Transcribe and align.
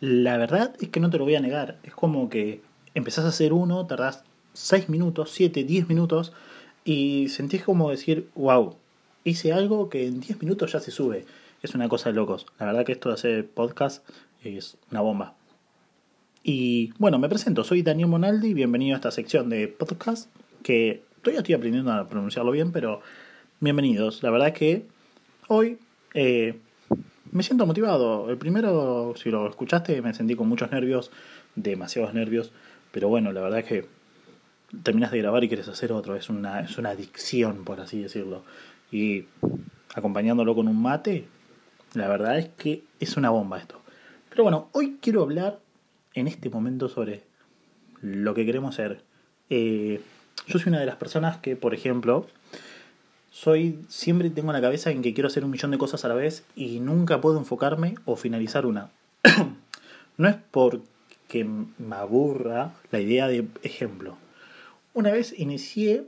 La 0.00 0.38
verdad 0.38 0.74
es 0.80 0.88
que 0.88 1.00
no 1.00 1.10
te 1.10 1.18
lo 1.18 1.24
voy 1.24 1.34
a 1.34 1.40
negar. 1.40 1.78
Es 1.82 1.94
como 1.94 2.30
que 2.30 2.62
empezás 2.94 3.26
a 3.26 3.28
hacer 3.28 3.52
uno, 3.52 3.86
tardás 3.86 4.24
6 4.54 4.88
minutos, 4.88 5.30
7, 5.32 5.64
10 5.64 5.88
minutos 5.88 6.32
y 6.84 7.28
sentís 7.28 7.62
como 7.62 7.90
decir, 7.90 8.28
wow, 8.34 8.76
hice 9.24 9.52
algo 9.52 9.90
que 9.90 10.06
en 10.06 10.20
10 10.20 10.40
minutos 10.40 10.72
ya 10.72 10.80
se 10.80 10.90
sube. 10.90 11.26
Es 11.62 11.74
una 11.74 11.88
cosa 11.88 12.08
de 12.08 12.16
locos. 12.16 12.46
La 12.58 12.66
verdad 12.66 12.86
que 12.86 12.92
esto 12.92 13.10
de 13.10 13.16
hacer 13.16 13.46
podcast 13.46 14.08
es 14.42 14.78
una 14.90 15.02
bomba. 15.02 15.34
Y 16.42 16.94
bueno, 16.98 17.18
me 17.18 17.28
presento, 17.28 17.64
soy 17.64 17.82
Daniel 17.82 18.08
Monaldi, 18.08 18.54
bienvenido 18.54 18.94
a 18.94 18.96
esta 18.96 19.10
sección 19.10 19.50
de 19.50 19.68
podcast 19.68 20.30
que 20.62 21.02
todavía 21.20 21.40
estoy 21.40 21.54
aprendiendo 21.54 21.92
a 21.92 22.08
pronunciarlo 22.08 22.50
bien, 22.52 22.72
pero 22.72 23.02
bienvenidos. 23.60 24.22
La 24.22 24.30
verdad 24.30 24.54
que 24.54 24.86
hoy 25.48 25.78
eh, 26.14 26.58
me 27.32 27.42
siento 27.42 27.66
motivado. 27.66 28.30
El 28.30 28.38
primero, 28.38 29.14
si 29.16 29.30
lo 29.30 29.48
escuchaste, 29.48 30.00
me 30.02 30.14
sentí 30.14 30.34
con 30.34 30.48
muchos 30.48 30.70
nervios, 30.70 31.10
demasiados 31.54 32.14
nervios, 32.14 32.52
pero 32.92 33.08
bueno, 33.08 33.32
la 33.32 33.40
verdad 33.40 33.60
es 33.60 33.64
que 33.66 33.86
terminas 34.82 35.10
de 35.10 35.18
grabar 35.18 35.42
y 35.44 35.48
quieres 35.48 35.68
hacer 35.68 35.92
otro, 35.92 36.16
es 36.16 36.28
una, 36.28 36.60
es 36.60 36.78
una 36.78 36.90
adicción, 36.90 37.64
por 37.64 37.80
así 37.80 38.00
decirlo. 38.00 38.42
Y 38.90 39.24
acompañándolo 39.94 40.54
con 40.54 40.68
un 40.68 40.80
mate, 40.80 41.26
la 41.94 42.08
verdad 42.08 42.38
es 42.38 42.48
que 42.56 42.82
es 43.00 43.16
una 43.16 43.30
bomba 43.30 43.58
esto. 43.58 43.80
Pero 44.28 44.44
bueno, 44.44 44.68
hoy 44.72 44.98
quiero 45.00 45.22
hablar 45.22 45.58
en 46.14 46.28
este 46.28 46.50
momento 46.50 46.88
sobre 46.88 47.24
lo 48.00 48.34
que 48.34 48.46
queremos 48.46 48.76
ser. 48.76 49.02
Eh, 49.50 50.00
yo 50.46 50.58
soy 50.58 50.70
una 50.70 50.80
de 50.80 50.86
las 50.86 50.96
personas 50.96 51.38
que, 51.38 51.56
por 51.56 51.74
ejemplo, 51.74 52.26
soy 53.30 53.78
siempre 53.88 54.30
tengo 54.30 54.50
en 54.50 54.54
la 54.54 54.60
cabeza 54.60 54.90
en 54.90 55.02
que 55.02 55.14
quiero 55.14 55.28
hacer 55.28 55.44
un 55.44 55.50
millón 55.50 55.70
de 55.70 55.78
cosas 55.78 56.04
a 56.04 56.08
la 56.08 56.14
vez 56.14 56.44
y 56.56 56.80
nunca 56.80 57.20
puedo 57.20 57.38
enfocarme 57.38 57.94
o 58.04 58.16
finalizar 58.16 58.66
una. 58.66 58.90
no 60.16 60.28
es 60.28 60.36
porque 60.50 61.44
me 61.44 61.96
aburra 61.96 62.74
la 62.90 63.00
idea 63.00 63.28
de 63.28 63.46
ejemplo. 63.62 64.16
Una 64.92 65.12
vez 65.12 65.32
inicié, 65.38 66.04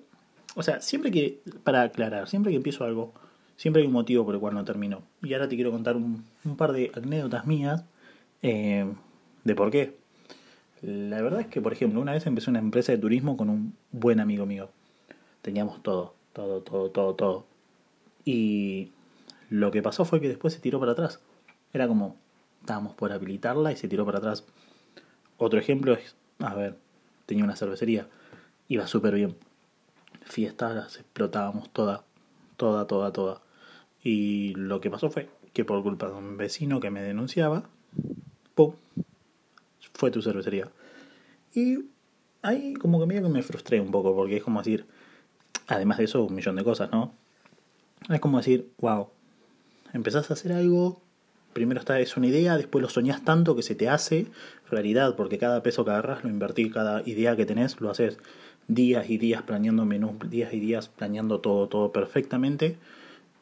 o 0.56 0.62
sea, 0.62 0.80
siempre 0.80 1.10
que, 1.12 1.38
para 1.62 1.82
aclarar, 1.82 2.28
siempre 2.28 2.50
que 2.50 2.56
empiezo 2.56 2.84
algo, 2.84 3.12
siempre 3.56 3.82
hay 3.82 3.86
un 3.86 3.94
motivo 3.94 4.24
por 4.24 4.34
el 4.34 4.40
cual 4.40 4.54
no 4.54 4.64
termino. 4.64 5.02
Y 5.22 5.32
ahora 5.34 5.48
te 5.48 5.54
quiero 5.54 5.70
contar 5.70 5.96
un, 5.96 6.24
par 6.56 6.72
de 6.72 6.90
anécdotas 6.94 7.46
mías 7.46 7.84
eh, 8.42 8.84
de 9.44 9.54
por 9.54 9.70
qué. 9.70 9.96
La 10.82 11.22
verdad 11.22 11.42
es 11.42 11.46
que, 11.46 11.60
por 11.60 11.72
ejemplo, 11.72 12.00
una 12.00 12.12
vez 12.12 12.26
empecé 12.26 12.50
una 12.50 12.58
empresa 12.58 12.90
de 12.90 12.98
turismo 12.98 13.36
con 13.36 13.48
un 13.48 13.76
buen 13.92 14.18
amigo 14.18 14.46
mío. 14.46 14.68
Teníamos 15.42 15.80
todo, 15.82 16.14
todo, 16.32 16.62
todo, 16.62 16.90
todo, 16.90 17.14
todo. 17.14 17.46
Y 18.24 18.92
lo 19.50 19.70
que 19.70 19.82
pasó 19.82 20.04
fue 20.04 20.20
que 20.20 20.28
después 20.28 20.54
se 20.54 20.60
tiró 20.60 20.80
para 20.80 20.92
atrás. 20.92 21.20
Era 21.72 21.88
como, 21.88 22.16
estábamos 22.60 22.94
por 22.94 23.12
habilitarla 23.12 23.72
y 23.72 23.76
se 23.76 23.88
tiró 23.88 24.04
para 24.04 24.18
atrás. 24.18 24.44
Otro 25.38 25.58
ejemplo 25.58 25.94
es, 25.94 26.16
a 26.38 26.54
ver, 26.54 26.76
tenía 27.26 27.44
una 27.44 27.56
cervecería, 27.56 28.08
iba 28.68 28.86
súper 28.86 29.14
bien. 29.14 29.36
Fiestas, 30.24 30.96
explotábamos 30.96 31.70
toda, 31.70 32.04
toda, 32.56 32.86
toda, 32.86 33.12
toda. 33.12 33.42
Y 34.04 34.54
lo 34.54 34.80
que 34.80 34.90
pasó 34.90 35.10
fue 35.10 35.28
que 35.52 35.64
por 35.64 35.82
culpa 35.82 36.08
de 36.08 36.14
un 36.14 36.36
vecino 36.36 36.80
que 36.80 36.90
me 36.90 37.02
denunciaba, 37.02 37.64
¡pum! 38.54 38.74
fue 39.94 40.10
tu 40.10 40.22
cervecería. 40.22 40.70
Y 41.54 41.86
ahí 42.42 42.74
como 42.74 43.06
que 43.06 43.14
que 43.14 43.20
me 43.20 43.42
frustré 43.42 43.80
un 43.80 43.90
poco, 43.90 44.14
porque 44.14 44.38
es 44.38 44.42
como 44.42 44.60
decir, 44.60 44.86
además 45.66 45.98
de 45.98 46.04
eso, 46.04 46.24
un 46.24 46.34
millón 46.34 46.56
de 46.56 46.64
cosas, 46.64 46.90
¿no? 46.90 47.12
Es 48.08 48.20
como 48.20 48.38
decir, 48.38 48.70
wow, 48.78 49.08
empezás 49.92 50.30
a 50.30 50.34
hacer 50.34 50.52
algo, 50.52 51.00
primero 51.52 51.80
está 51.80 52.00
es 52.00 52.16
una 52.16 52.26
idea, 52.26 52.56
después 52.56 52.82
lo 52.82 52.88
soñás 52.88 53.24
tanto 53.24 53.54
que 53.54 53.62
se 53.62 53.74
te 53.74 53.88
hace 53.88 54.26
realidad, 54.70 55.14
porque 55.16 55.38
cada 55.38 55.62
peso 55.62 55.84
que 55.84 55.90
agarras 55.90 56.24
lo 56.24 56.30
invertís, 56.30 56.72
cada 56.72 57.02
idea 57.06 57.36
que 57.36 57.46
tenés 57.46 57.80
lo 57.80 57.90
haces 57.90 58.18
días 58.68 59.10
y 59.10 59.18
días 59.18 59.42
planeando 59.42 59.84
menús, 59.84 60.14
días 60.28 60.52
y 60.52 60.60
días 60.60 60.88
planeando 60.88 61.40
todo, 61.40 61.68
todo 61.68 61.92
perfectamente. 61.92 62.76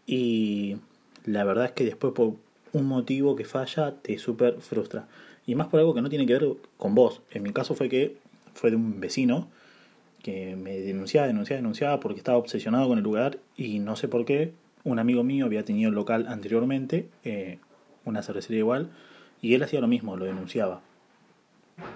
Y 0.06 0.76
la 1.24 1.44
verdad 1.44 1.66
es 1.66 1.72
que 1.72 1.84
después 1.84 2.12
por 2.12 2.34
un 2.72 2.86
motivo 2.86 3.36
que 3.36 3.44
falla 3.44 3.94
te 4.02 4.18
super 4.18 4.60
frustra. 4.60 5.06
Y 5.46 5.54
más 5.54 5.68
por 5.68 5.80
algo 5.80 5.94
que 5.94 6.02
no 6.02 6.08
tiene 6.08 6.26
que 6.26 6.34
ver 6.34 6.48
con 6.76 6.94
vos. 6.94 7.22
En 7.30 7.42
mi 7.42 7.52
caso 7.52 7.74
fue 7.74 7.88
que 7.88 8.16
fue 8.54 8.70
de 8.70 8.76
un 8.76 9.00
vecino 9.00 9.48
que 10.22 10.56
me 10.56 10.78
denunciaba, 10.78 11.26
denunciaba, 11.26 11.58
denunciaba 11.58 12.00
porque 12.00 12.18
estaba 12.18 12.38
obsesionado 12.38 12.88
con 12.88 12.98
el 12.98 13.04
lugar 13.04 13.38
y 13.56 13.78
no 13.78 13.96
sé 13.96 14.08
por 14.08 14.24
qué. 14.24 14.52
Un 14.84 14.98
amigo 14.98 15.22
mío 15.22 15.44
había 15.44 15.64
tenido 15.64 15.90
el 15.90 15.94
local 15.94 16.26
anteriormente, 16.28 17.08
eh, 17.24 17.58
una 18.04 18.22
cervecería 18.22 18.60
igual, 18.60 18.90
y 19.42 19.54
él 19.54 19.62
hacía 19.62 19.80
lo 19.80 19.88
mismo, 19.88 20.16
lo 20.16 20.24
denunciaba. 20.24 20.80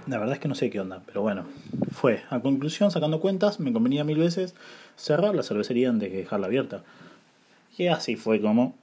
La 0.06 0.18
verdad 0.18 0.34
es 0.34 0.40
que 0.40 0.48
no 0.48 0.54
sé 0.54 0.70
qué 0.70 0.80
onda, 0.80 1.02
pero 1.06 1.22
bueno, 1.22 1.44
fue. 1.92 2.22
A 2.30 2.40
conclusión, 2.40 2.90
sacando 2.90 3.20
cuentas, 3.20 3.60
me 3.60 3.72
convenía 3.72 4.04
mil 4.04 4.18
veces 4.18 4.54
cerrar 4.96 5.34
la 5.34 5.42
cervecería 5.42 5.88
antes 5.88 6.10
que 6.10 6.18
dejarla 6.18 6.46
abierta. 6.46 6.84
Y 7.76 7.88
así 7.88 8.16
fue 8.16 8.41
como 8.41 8.74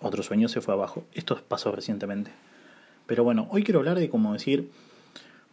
otro 0.00 0.22
sueño 0.22 0.48
se 0.48 0.60
fue 0.60 0.74
abajo. 0.74 1.04
Esto 1.12 1.40
pasó 1.46 1.70
recientemente. 1.70 2.32
Pero 3.06 3.24
bueno, 3.24 3.46
hoy 3.50 3.62
quiero 3.62 3.80
hablar 3.80 3.98
de 3.98 4.08
cómo 4.08 4.32
decir 4.32 4.70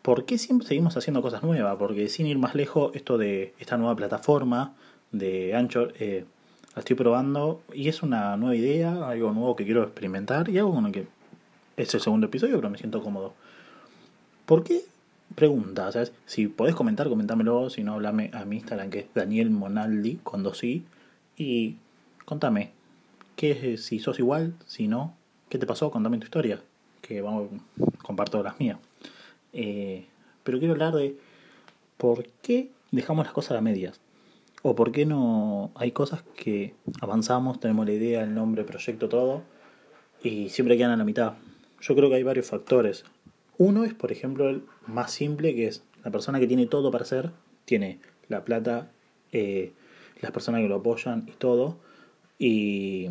por 0.10 0.26
qué 0.26 0.40
siempre 0.40 0.68
seguimos 0.68 0.98
haciendo 0.98 1.22
cosas 1.22 1.44
nuevas. 1.44 1.78
Porque 1.78 2.10
sin 2.10 2.26
ir 2.26 2.40
más 2.40 2.56
lejos, 2.56 2.96
esto 2.96 3.20
de 3.20 3.54
esta 3.60 3.78
nueva 3.78 3.96
plataforma 3.96 4.74
de 5.12 5.54
Anchor, 5.54 5.94
eh, 6.00 6.26
la 6.76 6.80
estoy 6.80 6.96
probando 6.96 7.62
y 7.76 7.90
es 7.90 8.02
una 8.02 8.36
nueva 8.36 8.56
idea, 8.56 9.08
algo 9.08 9.32
nuevo 9.34 9.56
que 9.56 9.66
quiero 9.66 9.84
experimentar 9.84 10.50
y 10.50 10.58
algo 10.58 10.74
con 10.74 10.86
lo 10.86 10.92
que 10.92 11.06
es 11.78 11.94
el 11.94 12.02
segundo 12.02 12.26
episodio, 12.26 12.56
pero 12.56 12.72
me 12.72 12.80
siento 12.80 13.04
cómodo. 13.04 13.36
¿Por 14.48 14.64
qué? 14.64 14.82
Pregunta, 15.36 15.92
¿sabes? 15.92 16.12
Si 16.26 16.48
podés 16.48 16.74
comentar, 16.74 17.08
comentámelo. 17.08 17.70
Si 17.70 17.84
no, 17.84 17.94
hablame 17.94 18.32
a 18.34 18.46
mi 18.46 18.56
Instagram, 18.56 18.90
que 18.90 19.00
es 19.02 19.06
Daniel 19.14 19.52
Monaldi, 19.52 20.16
con 20.24 20.42
dos 20.42 20.64
i. 20.64 20.86
Y 21.38 21.76
contame, 22.26 22.72
¿qué, 23.36 23.78
si 23.78 24.00
sos 24.00 24.18
igual? 24.18 24.56
Si 24.66 24.88
no, 24.88 25.14
¿qué 25.50 25.60
te 25.60 25.68
pasó? 25.68 25.92
Contame 25.92 26.18
tu 26.18 26.24
historia 26.24 26.60
que 27.04 27.22
vamos, 27.22 27.50
comparto 28.02 28.42
las 28.42 28.60
mías. 28.60 28.80
Eh, 29.54 30.06
pero 30.44 30.60
quiero 30.60 30.74
hablar 30.74 30.94
de 30.96 31.18
por 31.98 32.26
qué 32.42 32.70
dejamos 32.92 33.26
las 33.26 33.34
cosas 33.34 33.58
a 33.58 33.62
medias. 33.62 34.00
O 34.62 34.76
por 34.76 34.92
qué 34.92 35.06
no 35.06 35.72
hay 35.76 35.92
cosas 35.92 36.24
que 36.36 36.74
avanzamos, 37.02 37.60
tenemos 37.60 37.86
la 37.86 37.94
idea, 37.94 38.24
el 38.24 38.34
nombre, 38.34 38.64
proyecto, 38.64 39.08
todo, 39.08 39.44
y 40.22 40.50
siempre 40.50 40.78
quedan 40.78 40.92
a 40.92 40.98
la 40.98 41.06
mitad. 41.06 41.34
Yo 41.82 41.96
creo 41.96 42.10
que 42.10 42.16
hay 42.16 42.24
varios 42.24 42.48
factores. 42.48 43.06
Uno 43.58 43.86
es, 43.86 43.94
por 43.94 44.12
ejemplo, 44.12 44.50
el 44.50 44.64
más 44.86 45.12
simple, 45.12 45.56
que 45.56 45.68
es 45.68 45.84
la 46.04 46.12
persona 46.12 46.40
que 46.40 46.48
tiene 46.48 46.66
todo 46.66 46.92
para 46.92 47.04
hacer, 47.04 47.32
tiene 47.66 48.00
la 48.28 48.44
plata, 48.44 48.90
eh, 49.32 49.72
las 50.22 50.32
personas 50.32 50.62
que 50.62 50.68
lo 50.68 50.76
apoyan 50.76 51.26
y 51.28 51.32
todo, 51.32 51.78
y 52.38 53.10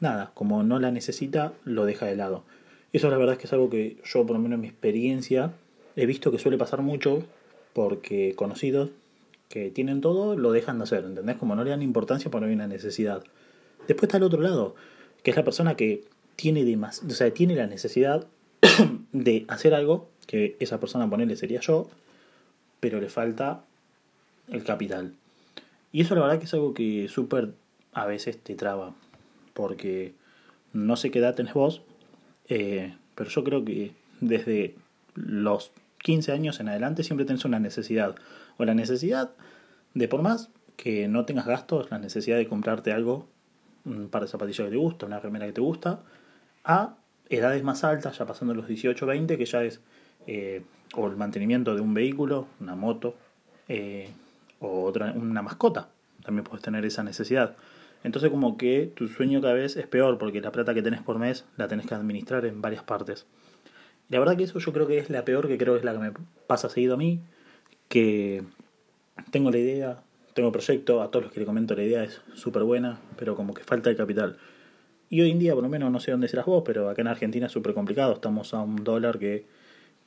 nada, 0.00 0.30
como 0.34 0.62
no 0.62 0.78
la 0.78 0.90
necesita, 0.90 1.52
lo 1.64 1.84
deja 1.84 2.06
de 2.06 2.16
lado. 2.16 2.44
Eso 2.92 3.10
la 3.10 3.18
verdad 3.18 3.34
es 3.34 3.38
que 3.40 3.46
es 3.46 3.52
algo 3.52 3.68
que 3.70 3.98
yo, 4.04 4.26
por 4.26 4.36
lo 4.36 4.42
menos 4.42 4.56
en 4.56 4.62
mi 4.62 4.68
experiencia, 4.68 5.52
he 5.96 6.06
visto 6.06 6.30
que 6.30 6.38
suele 6.38 6.56
pasar 6.56 6.82
mucho 6.82 7.22
porque 7.72 8.34
conocidos 8.34 8.90
que 9.48 9.70
tienen 9.70 10.00
todo 10.00 10.36
lo 10.36 10.52
dejan 10.52 10.78
de 10.78 10.84
hacer, 10.84 11.04
¿entendés? 11.04 11.36
Como 11.36 11.54
no 11.54 11.64
le 11.64 11.70
dan 11.70 11.82
importancia 11.82 12.30
porque 12.30 12.42
no 12.42 12.48
hay 12.48 12.54
una 12.54 12.66
necesidad. 12.66 13.24
Después 13.86 14.08
está 14.08 14.18
el 14.18 14.22
otro 14.22 14.40
lado, 14.40 14.74
que 15.22 15.30
es 15.30 15.36
la 15.36 15.44
persona 15.44 15.74
que 15.76 16.04
tiene, 16.36 16.76
más, 16.76 17.02
o 17.02 17.10
sea, 17.10 17.32
tiene 17.32 17.56
la 17.56 17.66
necesidad 17.66 18.26
de 19.12 19.44
hacer 19.48 19.74
algo, 19.74 20.08
que 20.26 20.56
esa 20.60 20.78
persona 20.78 21.08
ponerle 21.08 21.36
sería 21.36 21.60
yo, 21.60 21.88
pero 22.80 23.00
le 23.00 23.08
falta 23.08 23.64
el 24.48 24.62
capital. 24.64 25.14
Y 25.90 26.02
eso 26.02 26.14
la 26.14 26.20
verdad 26.20 26.38
que 26.38 26.44
es 26.44 26.54
algo 26.54 26.74
que 26.74 27.08
súper 27.08 27.52
a 27.92 28.06
veces 28.06 28.38
te 28.38 28.54
traba, 28.54 28.94
porque 29.54 30.12
no 30.72 30.96
sé 30.96 31.10
qué 31.10 31.18
edad 31.18 31.34
tenés 31.34 31.54
vos, 31.54 31.82
eh, 32.48 32.94
pero 33.14 33.30
yo 33.30 33.44
creo 33.44 33.64
que 33.64 33.92
desde 34.20 34.74
los 35.14 35.72
15 36.02 36.32
años 36.32 36.60
en 36.60 36.68
adelante 36.68 37.02
siempre 37.02 37.26
tenés 37.26 37.44
una 37.44 37.58
necesidad. 37.58 38.14
O 38.56 38.64
la 38.64 38.74
necesidad 38.74 39.30
de 39.94 40.08
por 40.08 40.22
más 40.22 40.50
que 40.76 41.08
no 41.08 41.24
tengas 41.24 41.46
gastos, 41.46 41.90
la 41.90 41.98
necesidad 41.98 42.36
de 42.36 42.46
comprarte 42.46 42.92
algo, 42.92 43.26
un 43.84 44.08
par 44.08 44.22
de 44.22 44.28
zapatillas 44.28 44.66
que 44.66 44.70
te 44.70 44.76
gusta, 44.76 45.06
una 45.06 45.18
remera 45.18 45.46
que 45.46 45.52
te 45.52 45.60
gusta, 45.60 46.00
a 46.64 46.96
edades 47.28 47.62
más 47.64 47.84
altas, 47.84 48.18
ya 48.18 48.26
pasando 48.26 48.54
los 48.54 48.68
18 48.68 49.04
20, 49.04 49.36
que 49.36 49.44
ya 49.44 49.64
es 49.64 49.80
eh, 50.26 50.62
o 50.94 51.06
el 51.06 51.16
mantenimiento 51.16 51.74
de 51.74 51.80
un 51.80 51.94
vehículo, 51.94 52.46
una 52.60 52.74
moto, 52.74 53.16
eh, 53.68 54.10
o 54.60 54.84
otra, 54.84 55.12
una 55.12 55.42
mascota. 55.42 55.88
También 56.22 56.44
puedes 56.44 56.62
tener 56.62 56.84
esa 56.84 57.02
necesidad. 57.02 57.56
Entonces 58.04 58.30
como 58.30 58.56
que 58.56 58.90
tu 58.94 59.08
sueño 59.08 59.40
cada 59.40 59.54
vez 59.54 59.76
es 59.76 59.86
peor 59.86 60.18
porque 60.18 60.40
la 60.40 60.52
plata 60.52 60.74
que 60.74 60.82
tenés 60.82 61.02
por 61.02 61.18
mes 61.18 61.44
la 61.56 61.68
tenés 61.68 61.86
que 61.86 61.94
administrar 61.94 62.44
en 62.46 62.62
varias 62.62 62.84
partes. 62.84 63.26
La 64.08 64.18
verdad 64.18 64.36
que 64.36 64.44
eso 64.44 64.58
yo 64.58 64.72
creo 64.72 64.86
que 64.86 64.98
es 64.98 65.10
la 65.10 65.24
peor, 65.24 65.48
que 65.48 65.58
creo 65.58 65.74
que 65.74 65.80
es 65.80 65.84
la 65.84 65.92
que 65.92 65.98
me 65.98 66.12
pasa 66.46 66.68
seguido 66.68 66.94
a 66.94 66.96
mí, 66.96 67.20
que 67.88 68.42
tengo 69.30 69.50
la 69.50 69.58
idea, 69.58 70.02
tengo 70.34 70.52
proyecto, 70.52 71.02
a 71.02 71.10
todos 71.10 71.24
los 71.24 71.32
que 71.32 71.40
le 71.40 71.46
comento 71.46 71.74
la 71.74 71.82
idea 71.82 72.04
es 72.04 72.22
súper 72.34 72.62
buena, 72.62 73.00
pero 73.16 73.34
como 73.34 73.52
que 73.52 73.64
falta 73.64 73.90
el 73.90 73.96
capital. 73.96 74.38
Y 75.10 75.20
hoy 75.22 75.30
en 75.30 75.38
día, 75.38 75.54
por 75.54 75.62
lo 75.62 75.68
menos, 75.68 75.90
no 75.90 76.00
sé 76.00 76.10
dónde 76.10 76.28
serás 76.28 76.46
vos, 76.46 76.62
pero 76.64 76.88
acá 76.88 77.00
en 77.00 77.08
Argentina 77.08 77.46
es 77.46 77.52
súper 77.52 77.74
complicado. 77.74 78.12
Estamos 78.12 78.52
a 78.54 78.60
un 78.60 78.84
dólar 78.84 79.18
que 79.18 79.46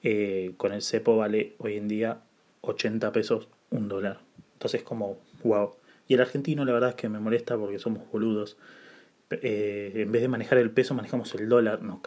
eh, 0.03 0.53
con 0.57 0.73
el 0.73 0.81
cepo 0.81 1.17
vale 1.17 1.55
hoy 1.57 1.77
en 1.77 1.87
día 1.87 2.21
80 2.61 3.11
pesos 3.11 3.47
un 3.71 3.87
dólar. 3.87 4.19
Entonces, 4.53 4.83
como, 4.83 5.17
wow. 5.43 5.71
Y 6.07 6.15
el 6.15 6.21
argentino, 6.21 6.65
la 6.65 6.73
verdad 6.73 6.89
es 6.89 6.95
que 6.95 7.09
me 7.09 7.19
molesta 7.19 7.57
porque 7.57 7.79
somos 7.79 8.09
boludos. 8.11 8.57
Eh, 9.29 9.93
en 9.95 10.11
vez 10.11 10.21
de 10.21 10.27
manejar 10.27 10.57
el 10.57 10.71
peso, 10.71 10.93
manejamos 10.93 11.33
el 11.35 11.47
dólar. 11.47 11.81
Nos, 11.81 12.01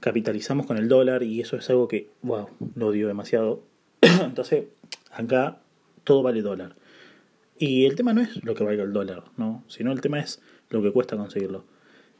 capitalizamos 0.00 0.66
con 0.66 0.78
el 0.78 0.88
dólar 0.88 1.22
y 1.22 1.40
eso 1.40 1.56
es 1.56 1.68
algo 1.70 1.86
que, 1.88 2.08
wow, 2.22 2.48
lo 2.74 2.88
odio 2.88 3.08
demasiado. 3.08 3.62
Entonces, 4.00 4.64
acá 5.12 5.58
todo 6.04 6.22
vale 6.22 6.42
dólar. 6.42 6.76
Y 7.58 7.84
el 7.84 7.94
tema 7.94 8.14
no 8.14 8.22
es 8.22 8.42
lo 8.42 8.54
que 8.54 8.64
valga 8.64 8.82
el 8.82 8.92
dólar, 8.92 9.24
¿no? 9.36 9.62
Sino 9.68 9.92
el 9.92 10.00
tema 10.00 10.18
es 10.18 10.40
lo 10.70 10.82
que 10.82 10.92
cuesta 10.92 11.16
conseguirlo. 11.16 11.64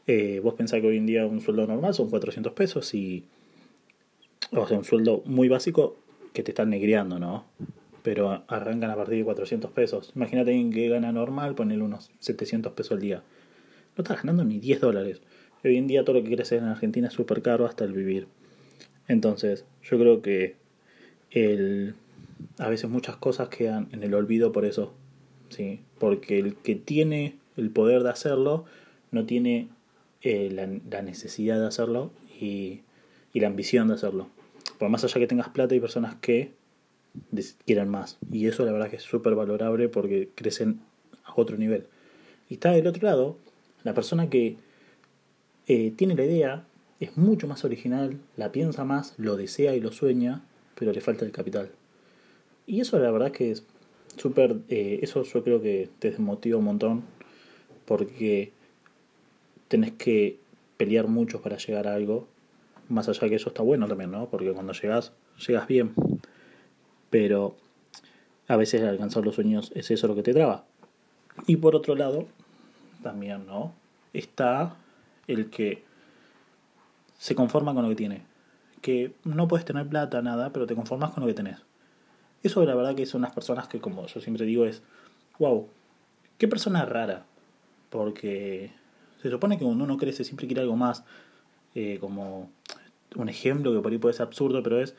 Eh, 0.05 0.39
vos 0.43 0.53
pensás 0.53 0.81
que 0.81 0.87
hoy 0.87 0.97
en 0.97 1.07
día 1.07 1.25
un 1.25 1.41
sueldo 1.41 1.65
normal 1.65 1.93
son 1.93 2.09
400 2.09 2.53
pesos 2.53 2.93
y... 2.93 3.25
O 4.51 4.67
sea, 4.67 4.77
un 4.77 4.83
sueldo 4.83 5.23
muy 5.25 5.47
básico 5.47 5.97
que 6.33 6.43
te 6.43 6.51
están 6.51 6.69
negreando, 6.69 7.19
¿no? 7.19 7.45
Pero 8.03 8.43
arrancan 8.47 8.89
a 8.89 8.95
partir 8.95 9.17
de 9.19 9.25
400 9.25 9.71
pesos. 9.71 10.11
Imagínate 10.15 10.51
alguien 10.51 10.71
que 10.71 10.89
gana 10.89 11.11
normal, 11.11 11.55
ponerle 11.55 11.83
unos 11.83 12.11
700 12.19 12.73
pesos 12.73 12.93
al 12.93 12.99
día. 12.99 13.23
No 13.95 14.03
estás 14.03 14.17
ganando 14.23 14.43
ni 14.43 14.59
10 14.59 14.81
dólares. 14.81 15.21
Hoy 15.63 15.77
en 15.77 15.87
día 15.87 16.03
todo 16.03 16.15
lo 16.15 16.21
que 16.23 16.29
quieres 16.29 16.47
hacer 16.47 16.59
en 16.59 16.69
Argentina 16.69 17.07
es 17.07 17.13
súper 17.13 17.41
caro 17.41 17.65
hasta 17.65 17.83
el 17.83 17.93
vivir. 17.93 18.27
Entonces, 19.07 19.65
yo 19.83 19.99
creo 19.99 20.21
que 20.21 20.55
el, 21.29 21.95
a 22.57 22.69
veces 22.69 22.89
muchas 22.89 23.17
cosas 23.17 23.49
quedan 23.49 23.87
en 23.91 24.03
el 24.03 24.13
olvido 24.13 24.51
por 24.51 24.65
eso. 24.65 24.93
¿sí? 25.49 25.81
Porque 25.99 26.39
el 26.39 26.55
que 26.55 26.75
tiene 26.75 27.37
el 27.57 27.69
poder 27.69 28.03
de 28.03 28.09
hacerlo 28.09 28.65
no 29.11 29.25
tiene 29.25 29.69
eh, 30.21 30.49
la, 30.51 31.01
necesidad 31.01 31.59
de 31.59 31.67
hacerlo 31.67 32.11
y, 32.39 32.81
y, 33.33 33.39
la 33.39 33.47
ambición 33.47 33.87
de 33.87 33.95
hacerlo. 33.95 34.29
Por 34.77 34.89
más 34.89 35.03
allá 35.03 35.19
que 35.19 35.27
tengas 35.27 35.49
plata, 35.49 35.73
hay 35.73 35.79
personas 35.79 36.15
que 36.15 36.51
quieren 37.65 37.89
más. 37.89 38.17
Y 38.31 38.47
eso 38.47 38.65
la 38.65 38.71
verdad 38.71 38.89
que 38.89 38.97
es 38.97 39.03
súper 39.03 39.35
valorable 39.35 39.89
porque 39.89 40.29
crecen 40.35 40.81
a 41.23 41.33
otro 41.35 41.57
nivel. 41.57 41.87
Y 42.49 42.55
está 42.55 42.71
del 42.71 42.87
otro 42.87 43.07
lado 43.07 43.37
la 43.83 43.93
persona 43.93 44.29
que 44.29 44.57
eh, 45.67 45.91
tiene 45.95 46.15
la 46.15 46.25
idea, 46.25 46.65
es 46.99 47.17
mucho 47.17 47.47
más 47.47 47.65
original, 47.65 48.19
la 48.37 48.51
piensa 48.51 48.83
más, 48.83 49.15
lo 49.17 49.35
desea 49.35 49.75
y 49.75 49.79
lo 49.79 49.91
sueña, 49.91 50.43
pero 50.75 50.91
le 50.91 51.01
falta 51.01 51.25
el 51.25 51.31
capital. 51.31 51.71
Y 52.67 52.81
eso 52.81 52.99
la 52.99 53.11
verdad 53.11 53.31
que 53.31 53.51
es 53.51 53.65
súper, 54.17 54.57
eh, 54.69 54.99
eso 55.01 55.23
yo 55.23 55.43
creo 55.43 55.61
que 55.61 55.89
te 55.99 56.11
desmotiva 56.11 56.57
un 56.57 56.65
montón, 56.65 57.03
porque 57.85 58.51
tenés 59.67 59.93
que 59.93 60.37
pelear 60.77 61.07
mucho 61.07 61.41
para 61.41 61.57
llegar 61.57 61.87
a 61.87 61.95
algo, 61.95 62.27
más 62.87 63.09
allá 63.09 63.29
que 63.29 63.35
eso 63.35 63.49
está 63.49 63.63
bueno 63.63 63.87
también, 63.87 64.11
¿no? 64.11 64.29
Porque 64.29 64.51
cuando 64.51 64.73
llegas, 64.73 65.13
llegas 65.47 65.67
bien, 65.67 65.93
pero 67.11 67.55
a 68.47 68.55
veces 68.55 68.81
alcanzar 68.81 69.23
los 69.23 69.35
sueños 69.35 69.71
es 69.75 69.91
eso 69.91 70.07
lo 70.07 70.15
que 70.15 70.23
te 70.23 70.33
traba. 70.33 70.65
Y 71.45 71.57
por 71.57 71.75
otro 71.75 71.95
lado, 71.95 72.25
también, 73.03 73.45
¿no? 73.45 73.73
Está 74.13 74.75
el 75.27 75.51
que 75.51 75.83
se 77.17 77.35
conforma 77.35 77.73
con 77.75 77.83
lo 77.83 77.89
que 77.89 77.95
tiene. 77.95 78.23
Que 78.81 79.13
no 79.23 79.47
puedes 79.47 79.65
tener 79.65 79.87
plata, 79.87 80.21
nada, 80.23 80.51
pero 80.51 80.65
te 80.65 80.75
conformas 80.75 81.11
con 81.11 81.21
lo 81.21 81.27
que 81.27 81.35
tenés. 81.35 81.59
Eso 82.41 82.65
la 82.65 82.73
verdad 82.73 82.95
que 82.95 83.05
son 83.05 83.21
unas 83.21 83.33
personas 83.33 83.67
que, 83.67 83.79
como 83.79 84.07
yo 84.07 84.19
siempre 84.19 84.45
digo, 84.45 84.65
es, 84.65 84.81
wow, 85.37 85.67
qué 86.39 86.47
persona 86.47 86.85
rara. 86.85 87.25
Porque 87.89 88.71
se 89.21 89.29
supone 89.29 89.57
que 89.57 89.65
cuando 89.65 89.83
uno 89.83 89.97
crece 89.97 90.23
siempre 90.23 90.47
quiere 90.47 90.61
algo 90.61 90.75
más. 90.75 91.03
Eh, 91.75 91.97
como 92.01 92.49
un 93.15 93.29
ejemplo 93.29 93.73
que 93.73 93.79
por 93.79 93.91
ahí 93.91 93.97
puede 93.97 94.13
ser 94.13 94.25
absurdo, 94.25 94.63
pero 94.63 94.81
es, 94.81 94.95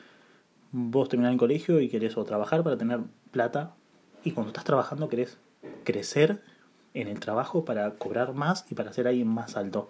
vos 0.73 1.07
terminás 1.07 1.31
el 1.31 1.37
colegio 1.37 1.79
y 1.79 1.87
querés 1.87 2.15
trabajar 2.25 2.63
para 2.63 2.77
tener 2.77 2.99
plata. 3.31 3.73
Y 4.25 4.31
cuando 4.31 4.49
estás 4.49 4.65
trabajando 4.65 5.07
querés 5.07 5.37
crecer 5.85 6.41
en 6.93 7.07
el 7.07 7.19
trabajo 7.19 7.63
para 7.63 7.91
cobrar 7.91 8.33
más 8.33 8.65
y 8.69 8.75
para 8.75 8.91
ser 8.91 9.07
alguien 9.07 9.27
más 9.27 9.55
alto. 9.55 9.87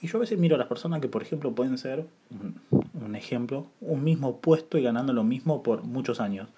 Y 0.00 0.08
yo 0.08 0.18
a 0.18 0.20
veces 0.20 0.38
miro 0.38 0.56
a 0.56 0.58
las 0.58 0.66
personas 0.66 1.00
que, 1.00 1.08
por 1.08 1.22
ejemplo, 1.22 1.52
pueden 1.52 1.78
ser, 1.78 2.06
un, 2.30 3.14
ejemplo, 3.14 3.66
un 3.80 4.02
mismo 4.02 4.38
puesto 4.38 4.78
y 4.78 4.82
ganando 4.82 5.12
lo 5.12 5.22
mismo 5.22 5.62
por 5.62 5.84
muchos 5.84 6.18
años. 6.18 6.48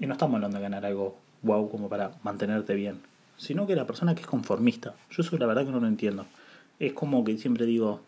Y 0.00 0.06
no 0.06 0.14
estamos 0.14 0.34
hablando 0.34 0.56
de 0.56 0.62
ganar 0.62 0.84
algo 0.84 1.16
wow 1.42 1.70
como 1.70 1.88
para 1.88 2.12
mantenerte 2.24 2.74
bien, 2.74 3.00
sino 3.36 3.66
que 3.66 3.76
la 3.76 3.86
persona 3.86 4.14
que 4.14 4.22
es 4.22 4.26
conformista. 4.26 4.94
Yo 5.10 5.22
eso 5.22 5.36
la 5.38 5.46
verdad 5.46 5.64
que 5.64 5.70
no 5.70 5.80
lo 5.80 5.86
entiendo. 5.86 6.26
Es 6.80 6.92
como 6.92 7.24
que 7.24 7.38
siempre 7.38 7.66
digo, 7.66 8.00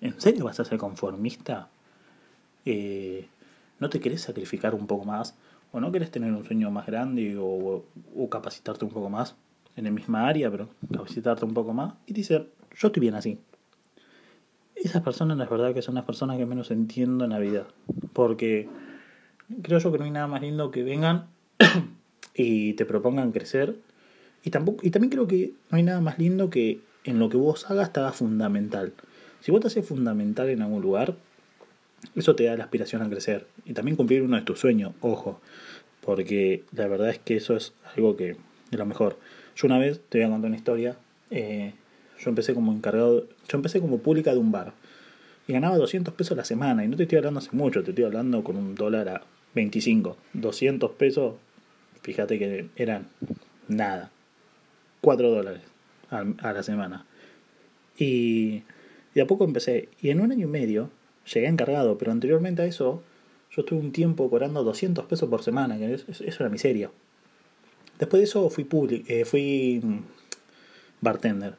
¿en 0.00 0.20
serio 0.20 0.44
vas 0.44 0.60
a 0.60 0.64
ser 0.64 0.78
conformista? 0.78 1.68
Eh, 2.66 3.26
¿No 3.82 3.90
te 3.90 3.98
querés 3.98 4.20
sacrificar 4.20 4.76
un 4.76 4.86
poco 4.86 5.04
más? 5.04 5.34
¿O 5.72 5.80
no 5.80 5.90
querés 5.90 6.12
tener 6.12 6.32
un 6.32 6.44
sueño 6.44 6.70
más 6.70 6.86
grande 6.86 7.36
o, 7.36 7.84
capacitarte 8.30 8.84
un 8.84 8.92
poco 8.92 9.10
más? 9.10 9.34
En 9.74 9.86
el 9.86 9.92
misma 9.92 10.28
área, 10.28 10.48
pero 10.52 10.68
capacitarte 10.92 11.44
un 11.44 11.52
poco 11.52 11.72
más. 11.72 11.94
Y 12.06 12.12
dice, 12.12 12.46
yo 12.76 12.86
estoy 12.86 13.00
bien 13.00 13.16
así 13.16 13.40
esas 14.76 15.02
personas 15.02 15.36
la 15.36 15.46
verdad 15.46 15.74
que 15.74 15.82
son 15.82 15.96
las 15.96 16.04
personas 16.04 16.38
que 16.38 16.46
menos 16.46 16.70
entiendo 16.70 17.24
en 17.24 17.30
la 17.30 17.40
vida. 17.40 17.66
Porque 18.12 18.68
creo 19.62 19.80
yo 19.80 19.90
que 19.90 19.98
no 19.98 20.04
hay 20.04 20.12
nada 20.12 20.28
más 20.28 20.42
lindo 20.42 20.70
que 20.70 20.84
vengan 20.84 21.26
y 22.34 22.74
te 22.74 22.84
propongan 22.84 23.32
crecer. 23.32 23.76
Y, 24.44 24.50
tampoco, 24.50 24.86
y 24.86 24.90
también 24.90 25.10
creo 25.10 25.26
que 25.26 25.54
no 25.70 25.76
hay 25.76 25.82
nada 25.82 26.00
más 26.00 26.20
lindo 26.20 26.50
que 26.50 26.80
en 27.02 27.18
lo 27.18 27.28
que 27.28 27.36
vos 27.36 27.68
hagas 27.68 27.92
te 27.92 27.98
haga 27.98 28.12
fundamental. 28.12 28.92
Si 29.40 29.50
vos 29.50 29.60
te 29.60 29.66
haces 29.66 29.84
fundamental 29.84 30.48
en 30.50 30.62
algún 30.62 30.82
lugar, 30.82 31.16
eso 32.14 32.34
te 32.34 32.44
da 32.44 32.56
la 32.56 32.64
aspiración 32.64 33.02
a 33.02 33.08
crecer. 33.08 33.46
Y 33.64 33.72
también 33.72 33.96
cumplir 33.96 34.22
uno 34.22 34.36
de 34.36 34.42
tus 34.42 34.60
sueños, 34.60 34.94
ojo. 35.00 35.40
Porque 36.00 36.64
la 36.72 36.88
verdad 36.88 37.10
es 37.10 37.18
que 37.18 37.36
eso 37.36 37.56
es 37.56 37.72
algo 37.94 38.16
que 38.16 38.36
de 38.70 38.78
lo 38.78 38.86
mejor. 38.86 39.18
Yo 39.54 39.66
una 39.66 39.78
vez 39.78 40.00
te 40.08 40.18
voy 40.18 40.26
a 40.26 40.30
contar 40.30 40.48
una 40.48 40.56
historia. 40.56 40.96
Eh, 41.30 41.74
yo 42.18 42.30
empecé 42.30 42.54
como 42.54 42.72
encargado, 42.72 43.26
yo 43.48 43.56
empecé 43.56 43.80
como 43.80 43.98
pública 43.98 44.32
de 44.32 44.38
un 44.38 44.52
bar. 44.52 44.72
Y 45.46 45.52
ganaba 45.52 45.76
200 45.76 46.14
pesos 46.14 46.36
la 46.36 46.44
semana. 46.44 46.84
Y 46.84 46.88
no 46.88 46.96
te 46.96 47.04
estoy 47.04 47.18
hablando 47.18 47.38
hace 47.38 47.50
mucho, 47.52 47.82
te 47.82 47.90
estoy 47.90 48.04
hablando 48.04 48.42
con 48.42 48.56
un 48.56 48.74
dólar 48.74 49.08
a 49.08 49.22
25. 49.54 50.16
200 50.34 50.90
pesos, 50.92 51.34
fíjate 52.02 52.38
que 52.38 52.68
eran 52.76 53.08
nada. 53.68 54.10
4 55.00 55.30
dólares 55.30 55.62
a, 56.10 56.52
la 56.52 56.62
semana. 56.62 57.06
Y 57.98 58.62
de 59.14 59.22
a 59.22 59.26
poco 59.26 59.44
empecé. 59.44 59.88
Y 60.00 60.10
en 60.10 60.20
un 60.20 60.32
año 60.32 60.46
y 60.46 60.50
medio 60.50 60.90
llegué 61.32 61.46
encargado. 61.46 61.98
Pero 61.98 62.12
anteriormente 62.12 62.62
a 62.62 62.66
eso, 62.66 63.02
yo 63.50 63.62
estuve 63.62 63.80
un 63.80 63.92
tiempo 63.92 64.28
cobrando 64.30 64.64
200 64.64 65.04
pesos 65.06 65.28
por 65.28 65.42
semana. 65.42 65.76
Que 65.78 65.94
es, 65.94 66.20
es, 66.20 66.40
una 66.40 66.48
miseria. 66.48 66.90
Después 67.98 68.20
de 68.20 68.24
eso 68.24 68.48
fui, 68.50 68.66
eh, 69.08 69.24
fui 69.24 69.80
mm, 69.82 69.98
bartender. 71.00 71.54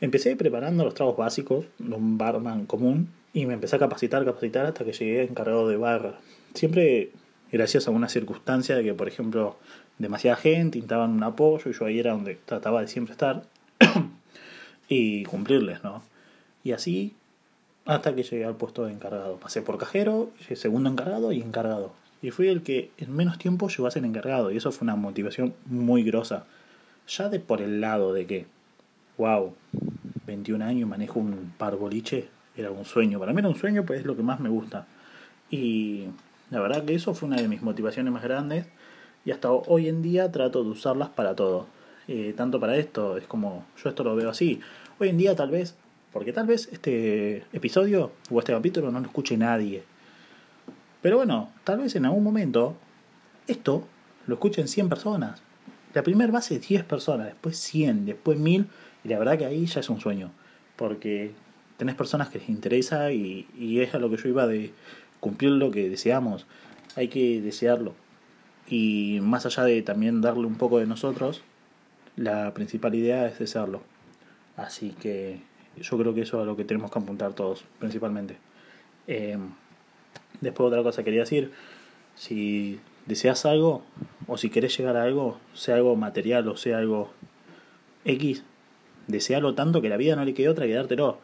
Empecé 0.00 0.36
preparando 0.36 0.84
los 0.84 0.94
tragos 0.94 1.16
básicos 1.16 1.64
de 1.78 1.94
un 1.94 2.18
barman 2.18 2.66
común 2.66 3.08
y 3.32 3.46
me 3.46 3.54
empecé 3.54 3.76
a 3.76 3.78
capacitar, 3.78 4.24
capacitar 4.24 4.66
hasta 4.66 4.84
que 4.84 4.92
llegué 4.92 5.22
encargado 5.22 5.68
de 5.68 5.76
bar. 5.76 6.18
Siempre 6.54 7.10
gracias 7.50 7.88
a 7.88 7.90
una 7.90 8.08
circunstancia 8.08 8.76
de 8.76 8.84
que, 8.84 8.94
por 8.94 9.08
ejemplo, 9.08 9.56
demasiada 9.98 10.36
gente 10.36 10.78
intentaban 10.78 11.12
un 11.12 11.22
apoyo 11.22 11.70
y 11.70 11.74
yo 11.74 11.86
ahí 11.86 11.98
era 11.98 12.12
donde 12.12 12.36
trataba 12.44 12.80
de 12.80 12.88
siempre 12.88 13.12
estar 13.12 13.42
y 14.88 15.24
cumplirles, 15.24 15.82
¿no? 15.82 16.02
Y 16.64 16.72
así 16.72 17.14
hasta 17.86 18.14
que 18.14 18.22
llegué 18.22 18.44
al 18.44 18.56
puesto 18.56 18.84
de 18.84 18.92
encargado. 18.92 19.36
Pasé 19.36 19.62
por 19.62 19.78
cajero, 19.78 20.30
segundo 20.54 20.90
encargado 20.90 21.32
y 21.32 21.40
encargado. 21.40 21.92
Y 22.20 22.30
fui 22.30 22.48
el 22.48 22.62
que 22.62 22.90
en 22.98 23.14
menos 23.14 23.38
tiempo 23.38 23.68
llegó 23.68 23.86
a 23.86 23.90
ser 23.90 24.04
encargado 24.04 24.50
y 24.50 24.56
eso 24.56 24.72
fue 24.72 24.84
una 24.84 24.96
motivación 24.96 25.54
muy 25.66 26.02
grosa. 26.02 26.44
Ya 27.08 27.28
de 27.28 27.40
por 27.40 27.62
el 27.62 27.80
lado 27.80 28.12
de 28.12 28.26
que 28.26 28.46
wow, 29.16 29.54
21 30.26 30.64
años, 30.64 30.88
manejo 30.88 31.20
un 31.20 31.52
par 31.56 31.76
boliche, 31.76 32.28
era 32.56 32.70
un 32.70 32.84
sueño. 32.84 33.18
Para 33.18 33.32
mí 33.32 33.38
era 33.38 33.48
un 33.48 33.56
sueño, 33.56 33.84
pues 33.84 34.00
es 34.00 34.06
lo 34.06 34.16
que 34.16 34.22
más 34.22 34.40
me 34.40 34.48
gusta. 34.48 34.86
Y 35.50 36.06
la 36.50 36.60
verdad 36.60 36.84
que 36.84 36.94
eso 36.94 37.14
fue 37.14 37.28
una 37.28 37.36
de 37.36 37.48
mis 37.48 37.62
motivaciones 37.62 38.12
más 38.12 38.22
grandes 38.22 38.66
y 39.24 39.30
hasta 39.30 39.50
hoy 39.50 39.88
en 39.88 40.02
día 40.02 40.30
trato 40.32 40.62
de 40.64 40.70
usarlas 40.70 41.08
para 41.10 41.34
todo. 41.34 41.66
Eh, 42.08 42.34
tanto 42.36 42.60
para 42.60 42.76
esto, 42.76 43.16
es 43.16 43.26
como 43.26 43.64
yo 43.82 43.88
esto 43.88 44.04
lo 44.04 44.14
veo 44.14 44.30
así. 44.30 44.60
Hoy 44.98 45.08
en 45.08 45.18
día 45.18 45.34
tal 45.34 45.50
vez, 45.50 45.76
porque 46.16 46.32
tal 46.32 46.46
vez 46.46 46.70
este 46.72 47.44
episodio 47.52 48.10
o 48.30 48.38
este 48.38 48.54
capítulo 48.54 48.90
no 48.90 49.00
lo 49.00 49.04
escuche 49.04 49.36
nadie. 49.36 49.82
Pero 51.02 51.18
bueno, 51.18 51.52
tal 51.62 51.80
vez 51.80 51.94
en 51.94 52.06
algún 52.06 52.24
momento 52.24 52.74
esto 53.46 53.86
lo 54.26 54.36
escuchen 54.36 54.66
100 54.66 54.88
personas. 54.88 55.42
La 55.92 56.02
primera 56.02 56.32
base 56.32 56.54
es 56.54 56.66
10 56.66 56.84
personas, 56.84 57.26
después 57.26 57.58
100, 57.58 58.06
después 58.06 58.38
1000 58.38 58.66
y 59.04 59.08
la 59.08 59.18
verdad 59.18 59.36
que 59.36 59.44
ahí 59.44 59.66
ya 59.66 59.80
es 59.80 59.90
un 59.90 60.00
sueño, 60.00 60.30
porque 60.76 61.32
tenés 61.76 61.96
personas 61.96 62.30
que 62.30 62.38
les 62.38 62.48
interesa 62.48 63.12
y, 63.12 63.46
y 63.54 63.80
es 63.80 63.94
a 63.94 63.98
lo 63.98 64.08
que 64.08 64.16
yo 64.16 64.30
iba 64.30 64.46
de 64.46 64.72
cumplir 65.20 65.50
lo 65.50 65.70
que 65.70 65.90
deseamos. 65.90 66.46
Hay 66.94 67.08
que 67.08 67.42
desearlo. 67.42 67.92
Y 68.66 69.18
más 69.20 69.44
allá 69.44 69.64
de 69.64 69.82
también 69.82 70.22
darle 70.22 70.46
un 70.46 70.56
poco 70.56 70.78
de 70.78 70.86
nosotros, 70.86 71.42
la 72.16 72.54
principal 72.54 72.94
idea 72.94 73.26
es 73.26 73.38
desearlo. 73.38 73.82
Así 74.56 74.92
que 74.98 75.42
yo 75.82 75.98
creo 75.98 76.14
que 76.14 76.22
eso 76.22 76.38
es 76.38 76.42
a 76.42 76.46
lo 76.46 76.56
que 76.56 76.64
tenemos 76.64 76.90
que 76.90 76.98
apuntar 76.98 77.34
todos, 77.34 77.64
principalmente. 77.78 78.36
Eh, 79.06 79.38
después 80.40 80.68
otra 80.68 80.82
cosa 80.82 81.04
quería 81.04 81.20
decir, 81.20 81.52
si 82.14 82.80
deseas 83.06 83.46
algo 83.46 83.82
o 84.26 84.36
si 84.36 84.50
querés 84.50 84.76
llegar 84.76 84.96
a 84.96 85.04
algo, 85.04 85.38
sea 85.54 85.76
algo 85.76 85.96
material 85.96 86.48
o 86.48 86.56
sea 86.56 86.78
algo 86.78 87.10
X, 88.04 88.42
desealo 89.06 89.54
tanto 89.54 89.82
que 89.82 89.88
la 89.88 89.96
vida 89.96 90.16
no 90.16 90.24
le 90.24 90.34
quede 90.34 90.48
otra 90.48 90.66
que 90.66 90.74
dártelo. 90.74 91.18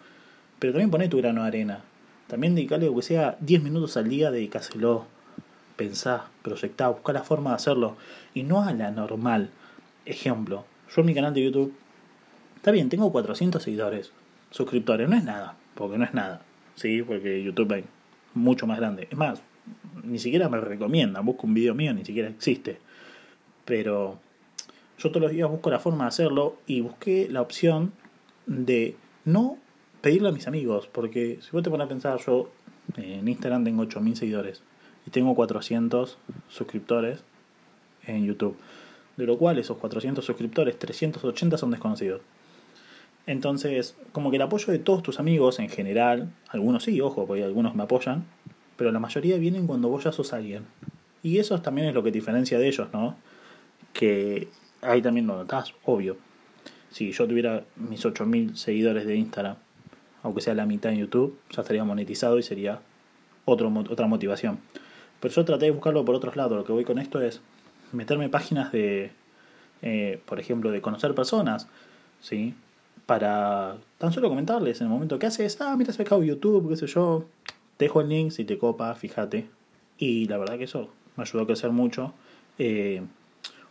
Pero 0.59 0.73
también 0.73 0.91
poné 0.91 1.09
tu 1.09 1.19
grano 1.19 1.43
de 1.43 1.49
arena. 1.49 1.85
También 2.29 2.55
dedicarle 2.55 2.93
que 2.95 3.03
sea 3.03 3.37
10 3.41 3.63
minutos 3.63 3.97
al 3.97 4.09
día, 4.09 4.31
dedicáselo. 4.31 5.07
Pensá, 5.77 6.27
proyectá, 6.43 6.89
buscá 6.89 7.13
la 7.13 7.25
forma 7.25 7.51
de 7.51 7.57
hacerlo. 7.57 7.97
Y 8.35 8.45
no 8.45 8.63
a 8.63 8.73
la 8.73 8.91
normal. 8.91 9.51
Ejemplo, 10.05 10.65
yo 10.95 11.01
en 11.01 11.07
mi 11.07 11.15
canal 11.15 11.35
de 11.35 11.45
YouTube, 11.45 11.75
está 12.57 12.71
bien, 12.71 12.89
tengo 12.89 13.11
400 13.13 13.63
seguidores, 13.63 14.13
suscriptores, 14.53 15.09
no 15.09 15.17
es 15.17 15.25
nada, 15.25 15.57
porque 15.75 15.99
no 15.99 16.05
es 16.05 16.15
nada, 16.15 16.43
¿sí? 16.77 17.03
Porque 17.03 17.43
YouTube 17.43 17.73
es 17.73 17.85
mucho 18.35 18.67
más 18.69 18.79
grande. 18.79 19.09
Es 19.11 19.19
más, 19.19 19.43
ni 20.05 20.19
siquiera 20.19 20.49
me 20.49 20.61
recomienda, 20.61 21.21
busco 21.21 21.47
un 21.47 21.55
video 21.55 21.75
mío, 21.75 21.93
ni 21.93 22.05
siquiera 22.05 22.29
existe. 22.29 22.79
Pero 23.65 24.21
yo 24.99 25.11
todos 25.11 25.23
los 25.23 25.33
días 25.33 25.51
busco 25.51 25.71
la 25.71 25.81
forma 25.81 26.05
de 26.05 26.09
hacerlo 26.09 26.59
y 26.67 26.81
busqué 26.81 27.29
la 27.29 27.41
opción 27.43 27.93
de 28.47 28.97
no 29.25 29.59
pedirle 30.01 30.29
a 30.29 30.33
mis 30.33 30.47
amigos, 30.47 30.89
porque 30.91 31.39
si 31.41 31.51
vos 31.53 31.63
te 31.63 31.71
pones 31.71 31.87
a 31.87 31.89
pensar, 31.89 32.21
yo 32.25 32.51
en 32.97 33.27
Instagram 33.27 33.65
tengo 33.65 33.83
8000 33.83 34.17
seguidores 34.17 34.63
y 35.07 35.11
tengo 35.11 35.35
400 35.35 36.19
suscriptores 36.49 37.25
en 38.05 38.27
YouTube, 38.27 38.57
de 39.17 39.27
lo 39.27 39.39
cual 39.39 39.59
esos 39.59 39.79
400 39.79 40.25
suscriptores, 40.25 40.79
380 40.79 41.57
son 41.57 41.71
desconocidos. 41.71 42.21
Entonces, 43.27 43.97
como 44.13 44.31
que 44.31 44.37
el 44.37 44.43
apoyo 44.43 44.73
de 44.73 44.79
todos 44.79 45.03
tus 45.03 45.21
amigos 45.21 45.59
en 45.59 45.69
general, 45.69 46.33
algunos 46.49 46.85
sí, 46.85 47.01
ojo, 47.01 47.27
porque 47.27 47.45
algunos 47.45 47.75
me 47.75 47.85
apoyan, 47.85 48.25
pero 48.77 48.91
la 48.91 48.99
mayoría 48.99 49.37
vienen 49.39 49.67
cuando 49.67 49.89
vos 49.89 50.05
ya 50.05 50.13
sos 50.13 50.33
alguien. 50.33 50.65
Y 51.23 51.39
eso 51.39 51.61
también 51.61 51.89
es 51.89 51.95
lo 51.95 52.03
que 52.03 52.11
diferencia 52.11 52.59
de 52.59 52.67
ellos, 52.67 52.89
¿no? 52.93 53.17
Que 53.93 54.49
ahí 54.81 55.01
también 55.03 55.27
lo 55.27 55.37
notás, 55.37 55.73
obvio. 55.85 56.17
Si 56.91 57.13
yo 57.13 57.29
tuviera 57.29 57.65
mis 57.77 58.05
8000 58.05 58.57
seguidores 58.57 59.07
de 59.07 59.17
Instagram, 59.17 59.57
aunque 60.23 60.41
sea 60.41 60.55
la 60.55 60.67
mitad 60.67 60.93
en 60.93 60.99
YouTube, 60.99 61.39
ya 61.51 61.63
estaría 61.63 61.85
monetizado 61.85 62.39
y 62.39 62.43
sería 62.43 62.81
otro, 63.45 63.73
otra 63.89 64.07
motivación. 64.07 64.59
Pero 65.21 65.35
yo 65.35 65.45
traté 65.45 65.67
de 65.67 65.71
buscarlo 65.71 66.05
por 66.05 66.15
otros 66.15 66.37
lados. 66.37 66.57
Lo 66.59 66.65
que 66.65 66.73
voy 66.73 66.85
con 66.85 66.99
esto 66.99 67.21
es 67.21 67.41
meterme 67.93 68.29
páginas 68.29 68.73
de, 68.73 69.13
eh, 69.83 70.21
por 70.27 70.41
ejemplo, 70.41 70.71
de 70.71 70.81
conocer 70.81 71.15
personas, 71.15 71.69
¿sí? 72.21 72.55
Para 73.07 73.77
tan 73.99 74.13
solo 74.13 74.29
comentarles 74.29 74.81
en 74.81 74.87
el 74.87 74.93
momento 74.93 75.19
que 75.19 75.27
haces, 75.27 75.61
ah, 75.61 75.75
mira, 75.77 75.93
se 75.93 76.03
acabó 76.03 76.23
YouTube, 76.23 76.69
qué 76.69 76.77
sé 76.77 76.87
yo, 76.87 77.27
te 77.77 77.87
dejo 77.87 78.01
el 78.01 78.09
link 78.09 78.31
si 78.31 78.45
te 78.45 78.59
copa, 78.59 78.95
fíjate. 78.95 79.49
Y 79.99 80.27
la 80.27 80.39
verdad 80.39 80.59
que 80.59 80.65
eso 80.65 80.91
me 81.17 81.25
ayudó 81.25 81.43
a 81.43 81.47
crecer 81.47 81.71
mucho. 81.71 82.15
Eh, 82.59 83.03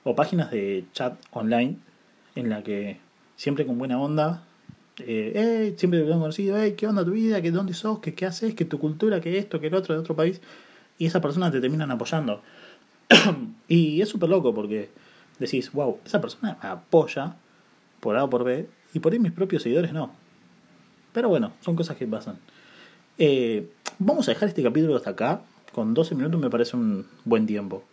o 0.03 0.15
páginas 0.15 0.51
de 0.51 0.85
chat 0.93 1.19
online 1.31 1.77
en 2.35 2.49
la 2.49 2.63
que 2.63 2.97
siempre 3.35 3.65
con 3.65 3.77
buena 3.77 3.99
onda, 3.99 4.43
eh, 4.99 5.73
siempre 5.77 6.01
te 6.01 6.11
han 6.11 6.19
conocido, 6.19 6.57
hey, 6.57 6.75
¿qué 6.77 6.87
onda 6.87 7.05
tu 7.05 7.11
vida? 7.11 7.41
¿Qué, 7.41 7.51
¿Dónde 7.51 7.73
sos? 7.73 7.99
¿Qué, 7.99 8.13
¿Qué 8.13 8.25
haces? 8.25 8.53
¿Qué 8.55 8.65
tu 8.65 8.79
cultura? 8.79 9.21
¿Qué 9.21 9.37
esto? 9.37 9.59
¿Qué 9.59 9.67
el 9.67 9.75
otro? 9.75 9.93
De 9.93 10.01
otro 10.01 10.15
país. 10.15 10.41
Y 10.97 11.05
esas 11.05 11.21
personas 11.21 11.51
te 11.51 11.61
terminan 11.61 11.91
apoyando. 11.91 12.41
y 13.67 14.01
es 14.01 14.09
súper 14.09 14.29
loco 14.29 14.53
porque 14.53 14.89
decís, 15.39 15.71
wow, 15.71 15.99
esa 16.05 16.21
persona 16.21 16.57
me 16.61 16.69
apoya 16.69 17.35
por 17.99 18.17
A 18.17 18.23
o 18.23 18.29
por 18.29 18.43
B 18.43 18.67
y 18.93 18.99
por 18.99 19.13
ahí 19.13 19.19
mis 19.19 19.31
propios 19.31 19.63
seguidores 19.63 19.93
no. 19.93 20.11
Pero 21.13 21.29
bueno, 21.29 21.53
son 21.61 21.75
cosas 21.75 21.97
que 21.97 22.07
pasan. 22.07 22.37
Eh, 23.17 23.69
vamos 23.99 24.27
a 24.27 24.31
dejar 24.31 24.49
este 24.49 24.63
capítulo 24.63 24.95
hasta 24.95 25.11
acá. 25.11 25.41
Con 25.73 25.93
12 25.93 26.15
minutos 26.15 26.39
me 26.39 26.49
parece 26.49 26.75
un 26.75 27.05
buen 27.23 27.45
tiempo. 27.45 27.83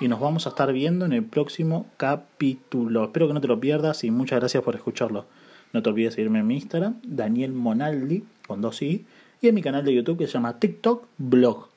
Y 0.00 0.08
nos 0.08 0.18
vamos 0.18 0.46
a 0.46 0.50
estar 0.50 0.72
viendo 0.72 1.04
en 1.04 1.12
el 1.12 1.24
próximo 1.24 1.86
capítulo. 1.96 3.04
Espero 3.04 3.28
que 3.28 3.34
no 3.34 3.40
te 3.40 3.48
lo 3.48 3.60
pierdas 3.60 4.02
y 4.04 4.10
muchas 4.10 4.40
gracias 4.40 4.62
por 4.62 4.74
escucharlo. 4.74 5.26
No 5.72 5.82
te 5.82 5.90
olvides 5.90 6.14
seguirme 6.14 6.40
en 6.40 6.46
mi 6.46 6.56
Instagram, 6.56 7.00
Daniel 7.04 7.52
Monaldi, 7.52 8.24
con 8.46 8.60
dos 8.60 8.82
i, 8.82 9.06
y 9.40 9.48
en 9.48 9.54
mi 9.54 9.62
canal 9.62 9.84
de 9.84 9.94
YouTube 9.94 10.18
que 10.18 10.26
se 10.26 10.34
llama 10.34 10.58
TikTok 10.58 11.06
Blog. 11.18 11.68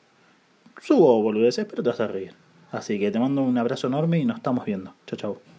Subo 0.82 1.22
boludeces, 1.22 1.66
pero 1.66 1.84
te 1.84 1.90
vas 1.90 2.00
a 2.00 2.08
reír. 2.08 2.34
Así 2.72 3.00
que 3.00 3.12
te 3.12 3.20
mando 3.20 3.42
un 3.42 3.58
abrazo 3.58 3.88
enorme 3.88 4.20
y 4.20 4.26
nos 4.26 4.38
estamos 4.38 4.66
viendo. 4.66 4.94
Chao, 5.06 5.18
chao. 5.18 5.55